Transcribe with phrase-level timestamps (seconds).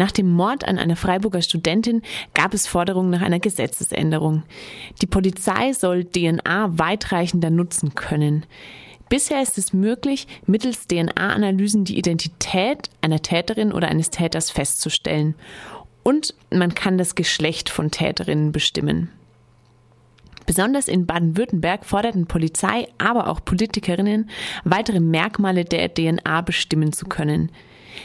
[0.00, 2.00] Nach dem Mord an einer Freiburger Studentin
[2.32, 4.44] gab es Forderungen nach einer Gesetzesänderung.
[5.02, 8.46] Die Polizei soll DNA weitreichender nutzen können.
[9.10, 15.34] Bisher ist es möglich, mittels DNA-Analysen die Identität einer Täterin oder eines Täters festzustellen.
[16.02, 19.10] Und man kann das Geschlecht von Täterinnen bestimmen.
[20.46, 24.30] Besonders in Baden-Württemberg forderten Polizei, aber auch Politikerinnen,
[24.64, 27.52] weitere Merkmale der DNA bestimmen zu können.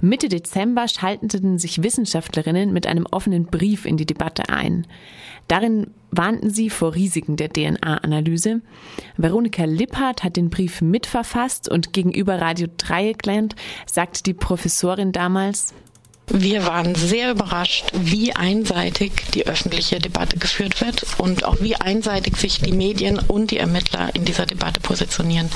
[0.00, 4.86] Mitte Dezember schalteten sich Wissenschaftlerinnen mit einem offenen Brief in die Debatte ein.
[5.48, 8.60] Darin warnten sie vor Risiken der DNA-Analyse.
[9.16, 13.56] Veronika Lippert hat den Brief mitverfasst und gegenüber Radio Dreieckland
[13.86, 15.74] sagte die Professorin damals,
[16.30, 22.36] wir waren sehr überrascht, wie einseitig die öffentliche Debatte geführt wird und auch wie einseitig
[22.36, 25.48] sich die Medien und die Ermittler in dieser Debatte positionieren.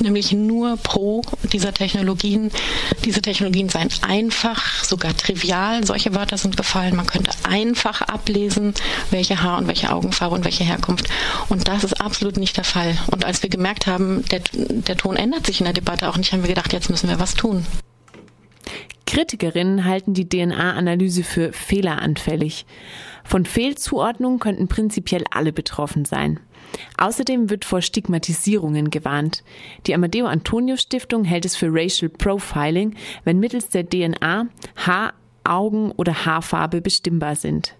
[0.00, 1.22] Nämlich nur pro
[1.52, 2.50] dieser Technologien.
[3.04, 5.84] Diese Technologien seien einfach, sogar trivial.
[5.84, 6.96] Solche Wörter sind gefallen.
[6.96, 8.74] Man könnte einfach ablesen,
[9.10, 11.08] welche Haar- und welche Augenfarbe und welche Herkunft.
[11.48, 12.96] Und das ist absolut nicht der Fall.
[13.10, 16.32] Und als wir gemerkt haben, der, der Ton ändert sich in der Debatte auch nicht,
[16.32, 17.66] haben wir gedacht, jetzt müssen wir was tun.
[19.12, 22.64] Kritikerinnen halten die DNA-Analyse für fehleranfällig.
[23.24, 26.40] Von Fehlzuordnung könnten prinzipiell alle betroffen sein.
[26.96, 29.44] Außerdem wird vor Stigmatisierungen gewarnt.
[29.86, 34.46] Die Amadeo Antonio Stiftung hält es für Racial Profiling, wenn mittels der DNA
[34.76, 35.12] Haar,
[35.44, 37.74] Augen oder Haarfarbe bestimmbar sind.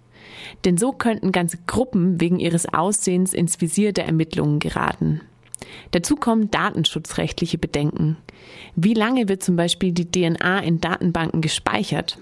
[0.66, 5.22] Denn so könnten ganze Gruppen wegen ihres Aussehens ins Visier der Ermittlungen geraten.
[5.92, 8.16] Dazu kommen datenschutzrechtliche Bedenken.
[8.74, 12.18] Wie lange wird zum Beispiel die DNA in Datenbanken gespeichert?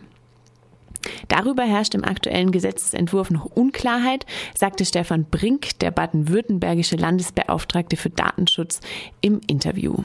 [1.28, 8.80] Darüber herrscht im aktuellen Gesetzesentwurf noch Unklarheit, sagte Stefan Brink, der baden-württembergische Landesbeauftragte für Datenschutz,
[9.20, 10.04] im Interview.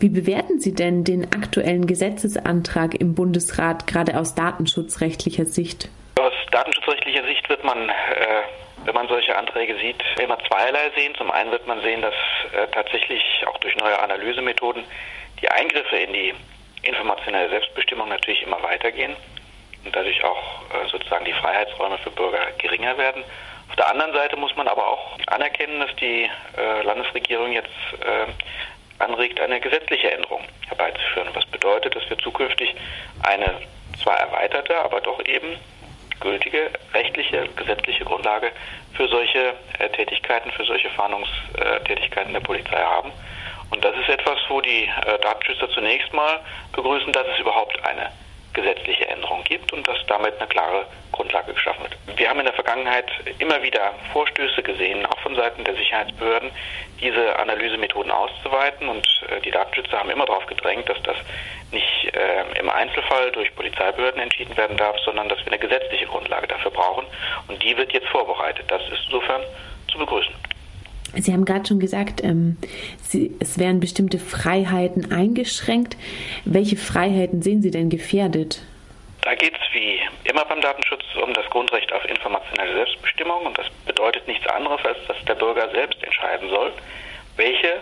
[0.00, 5.88] Wie bewerten Sie denn den aktuellen Gesetzesantrag im Bundesrat gerade aus datenschutzrechtlicher Sicht?
[6.20, 7.92] Aus datenschutzrechtlicher Sicht wird man äh,
[8.84, 11.14] wenn man solche Anträge sieht, immer zweierlei sehen.
[11.16, 12.14] Zum einen wird man sehen, dass
[12.52, 14.84] äh, tatsächlich auch durch neue Analysemethoden
[15.40, 16.34] die Eingriffe in die
[16.82, 19.16] informationelle Selbstbestimmung natürlich immer weitergehen
[19.84, 23.24] und dadurch auch äh, sozusagen die Freiheitsräume für Bürger geringer werden.
[23.68, 29.02] Auf der anderen Seite muss man aber auch anerkennen, dass die äh, Landesregierung jetzt äh,
[29.02, 31.28] anregt, eine gesetzliche Änderung herbeizuführen.
[31.34, 32.74] Was bedeutet, dass wir zukünftig
[33.22, 33.60] eine
[34.02, 35.56] zwar erweiterte, aber doch eben
[36.24, 38.50] gültige rechtliche, gesetzliche Grundlage
[38.94, 43.12] für solche äh, Tätigkeiten, für solche Fahndungstätigkeiten der Polizei haben.
[43.70, 46.40] Und das ist etwas, wo die äh, Datenschützer zunächst mal
[46.72, 48.10] begrüßen, dass es überhaupt eine
[48.54, 52.18] gesetzliche Änderung gibt und dass damit eine klare Grundlage geschaffen wird.
[52.18, 53.06] Wir haben in der Vergangenheit
[53.38, 56.50] immer wieder Vorstöße gesehen, auch von Seiten der Sicherheitsbehörden,
[57.00, 61.16] diese Analysemethoden auszuweiten und äh, die Datenschützer haben immer darauf gedrängt, dass das
[61.70, 66.46] nicht äh, im Einzelfall durch Polizeibehörden entschieden werden darf, sondern dass wir eine gesetzliche Grundlage
[66.46, 67.06] dafür brauchen
[67.48, 68.64] und die wird jetzt vorbereitet.
[68.68, 69.42] Das ist insofern
[69.90, 70.34] zu begrüßen.
[71.16, 72.56] Sie haben gerade schon gesagt, ähm,
[73.02, 75.96] Sie, es werden bestimmte Freiheiten eingeschränkt.
[76.44, 78.62] Welche Freiheiten sehen Sie denn gefährdet?
[79.22, 83.66] Da geht es wie immer beim Datenschutz um das Grundrecht auf informationelle Selbstbestimmung und das
[83.86, 86.72] bedeutet nichts anderes, als dass der Bürger selbst entscheiden soll,
[87.36, 87.80] welche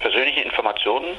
[0.00, 1.16] persönlichen Informationen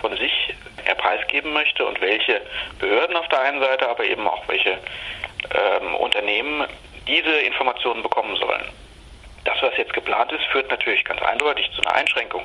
[0.00, 0.54] von sich
[0.86, 2.40] er preisgeben möchte und welche
[2.78, 6.66] Behörden auf der einen Seite, aber eben auch welche ähm, Unternehmen
[7.06, 8.64] diese Informationen bekommen sollen.
[9.50, 12.42] Das, was jetzt geplant ist, führt natürlich ganz eindeutig zu einer Einschränkung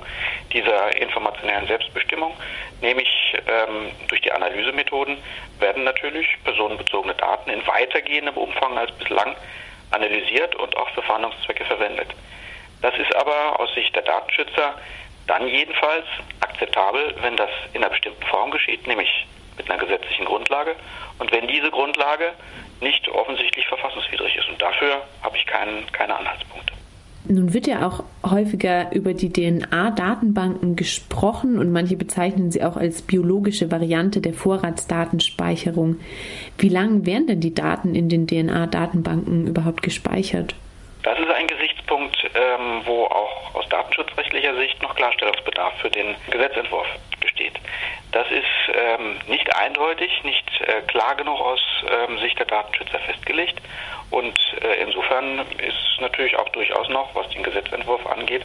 [0.51, 2.35] dieser informationellen Selbstbestimmung,
[2.81, 3.07] nämlich
[3.47, 5.17] ähm, durch die Analysemethoden
[5.59, 9.35] werden natürlich personenbezogene Daten in weitergehendem Umfang als bislang
[9.91, 12.07] analysiert und auch für Fahndungszwecke verwendet.
[12.81, 14.73] Das ist aber aus Sicht der Datenschützer
[15.27, 16.05] dann jedenfalls
[16.41, 19.27] akzeptabel, wenn das in einer bestimmten Form geschieht, nämlich
[19.57, 20.75] mit einer gesetzlichen Grundlage
[21.19, 22.33] und wenn diese Grundlage
[22.81, 24.49] nicht offensichtlich verfassungswidrig ist.
[24.49, 26.73] Und dafür habe ich keinen, keine Anhaltspunkte.
[27.27, 33.01] Nun wird ja auch häufiger über die DNA-Datenbanken gesprochen und manche bezeichnen sie auch als
[33.01, 35.97] biologische Variante der Vorratsdatenspeicherung.
[36.57, 40.55] Wie lange werden denn die Daten in den DNA-Datenbanken überhaupt gespeichert?
[41.01, 46.87] Das ist ein Gesichtspunkt, ähm, wo auch aus datenschutzrechtlicher Sicht noch Klarstellungsbedarf für den Gesetzentwurf
[47.21, 47.53] besteht.
[48.11, 53.61] Das ist ähm, nicht eindeutig, nicht äh, klar genug aus ähm, Sicht der Datenschützer festgelegt.
[54.11, 58.43] Und äh, insofern ist natürlich auch durchaus noch, was den Gesetzentwurf angeht,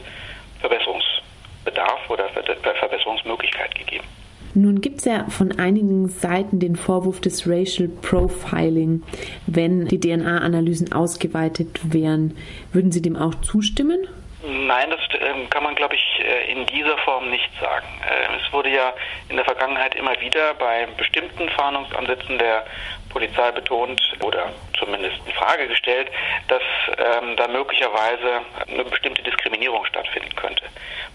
[0.59, 2.43] Verbesserungsbedarf oder Ver
[2.75, 4.05] Verbesserungsmöglichkeit gegeben.
[4.53, 9.01] Nun gibt es ja von einigen Seiten den Vorwurf des Racial Profiling,
[9.47, 12.35] wenn die DNA-Analysen ausgeweitet wären.
[12.73, 14.07] Würden Sie dem auch zustimmen?
[14.43, 17.85] Nein, das ähm, kann man, glaube ich, äh, in dieser Form nicht sagen.
[18.09, 18.91] Äh, es wurde ja
[19.29, 22.65] in der Vergangenheit immer wieder bei bestimmten Fahndungsansätzen der
[23.09, 26.09] Polizei betont oder zumindest in Frage gestellt,
[26.47, 26.63] dass
[26.97, 30.63] ähm, da möglicherweise eine bestimmte Diskriminierung stattfinden könnte.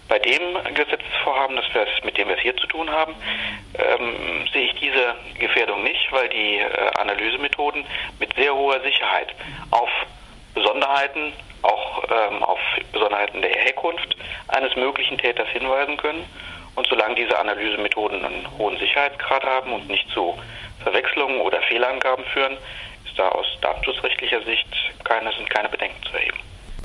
[0.08, 3.16] Bei dem Gesetzesvorhaben, das wir, mit dem wir es hier zu tun haben,
[3.74, 7.84] ähm, sehe ich diese Gefährdung nicht, weil die äh, Analysemethoden
[8.20, 9.34] mit sehr hoher Sicherheit
[9.72, 9.90] auf
[10.54, 11.32] Besonderheiten,
[12.10, 12.58] ähm, auf
[12.92, 14.16] Besonderheiten der Herkunft
[14.48, 16.24] eines möglichen Täters hinweisen können.
[16.74, 20.34] Und solange diese Analysemethoden einen hohen Sicherheitsgrad haben und nicht zu
[20.82, 22.56] Verwechslungen oder Fehlangaben führen,
[23.06, 24.68] ist da aus datenschutzrechtlicher Sicht
[25.04, 26.38] keine, sind keine Bedenken zu erheben.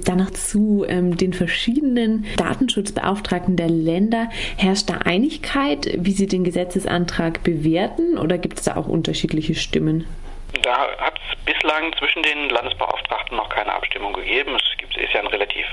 [0.06, 4.30] Danach zu ähm, den verschiedenen Datenschutzbeauftragten der Länder.
[4.58, 10.08] Herrscht da Einigkeit, wie Sie den Gesetzesantrag bewerten oder gibt es da auch unterschiedliche Stimmen?
[10.64, 14.56] Da hat es bislang zwischen den Landesbeauftragten noch keine Abstimmung gegeben.
[14.56, 15.66] Es gibt, ist ja ein relativ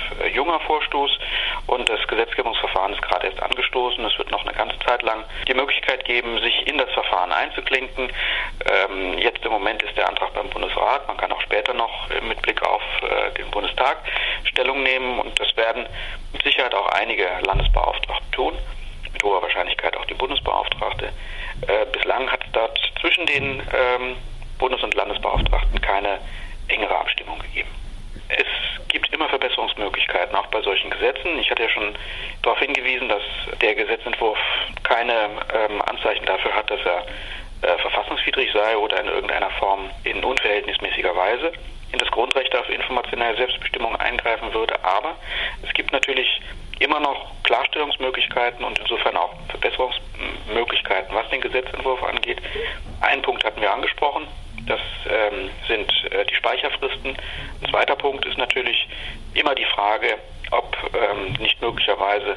[0.49, 1.19] äh, junger Vorstoß
[1.67, 4.05] und das Gesetzgebungsverfahren ist gerade erst angestoßen.
[4.05, 8.11] Es wird noch eine ganze Zeit lang die Möglichkeit geben, sich in das Verfahren einzuklinken.
[8.65, 11.07] Ähm, jetzt im Moment ist der Antrag beim Bundesrat.
[11.07, 13.99] Man kann auch später noch mit Blick auf äh, den Bundestag
[14.45, 15.87] Stellung nehmen und das werden
[16.33, 18.55] mit Sicherheit auch einige Landesbeauftragte tun.
[19.13, 21.07] Mit hoher Wahrscheinlichkeit auch die Bundesbeauftragte.
[21.67, 24.17] Äh, bislang hat es dort zwischen den ähm,
[24.59, 26.19] Bundes- und Landesbeauftragten keine
[26.69, 27.69] engere Abstimmung gegeben.
[28.29, 31.39] Es gibt immer Verbesserungsmöglichkeiten, auch bei solchen Gesetzen.
[31.39, 31.95] Ich hatte ja schon
[32.43, 33.23] darauf hingewiesen, dass
[33.61, 34.39] der Gesetzentwurf
[34.83, 37.05] keine ähm, Anzeichen dafür hat, dass er
[37.63, 41.53] äh, verfassungswidrig sei oder in irgendeiner Form in unverhältnismäßiger Weise
[41.93, 44.83] in das Grundrecht auf informationelle Selbstbestimmung eingreifen würde.
[44.85, 45.17] Aber
[45.63, 46.41] es gibt natürlich
[46.79, 52.41] immer noch Klarstellungsmöglichkeiten und insofern auch Verbesserungsmöglichkeiten, was den Gesetzentwurf angeht.
[53.01, 54.29] Einen Punkt hatten wir angesprochen,
[54.69, 57.17] das ähm, sind äh, die Speicherfristen.
[57.17, 58.89] Ein zweiter Punkt ist natürlich
[59.35, 60.19] immer die Frage,
[60.51, 62.37] ob ähm, nicht möglicherweise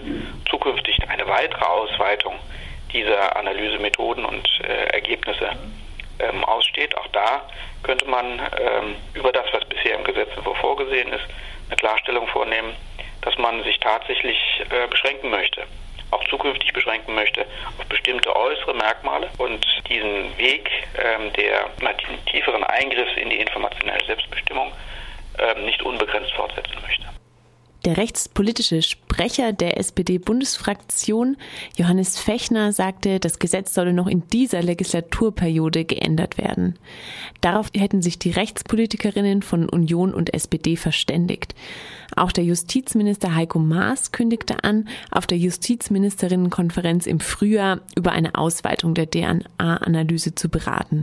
[0.50, 2.36] zukünftig eine weitere Ausweitung
[2.92, 5.50] dieser Analysemethoden und äh, Ergebnisse
[6.20, 6.98] ähm, aussteht.
[6.98, 7.42] Auch da
[7.84, 11.26] könnte man ähm, über das, was bisher im Gesetzentwurf vorgesehen ist,
[11.68, 12.76] eine Klarstellung vornehmen,
[13.22, 14.38] dass man sich tatsächlich
[14.70, 15.64] äh, beschränken möchte
[16.12, 17.46] auch zukünftig beschränken möchte
[17.78, 21.70] auf bestimmte äußere Merkmale und diesen Weg ähm, der
[22.28, 24.72] tieferen Eingriffs in die informationelle Selbstbestimmung
[25.40, 27.21] ähm, nicht unbegrenzt fortsetzen möchte.
[27.84, 31.36] Der rechtspolitische Sprecher der SPD-Bundesfraktion,
[31.76, 36.76] Johannes Fechner, sagte, das Gesetz solle noch in dieser Legislaturperiode geändert werden.
[37.42, 41.56] Darauf hätten sich die Rechtspolitikerinnen von Union und SPD verständigt.
[42.16, 48.94] Auch der Justizminister Heiko Maas kündigte an, auf der Justizministerinnenkonferenz im Frühjahr über eine Ausweitung
[48.94, 51.00] der DNA-Analyse zu beraten.